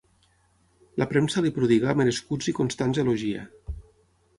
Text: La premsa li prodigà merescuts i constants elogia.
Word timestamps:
La 1.01 1.07
premsa 1.11 1.45
li 1.47 1.53
prodigà 1.59 1.95
merescuts 2.03 2.51
i 2.55 2.59
constants 2.63 3.05
elogia. 3.07 3.51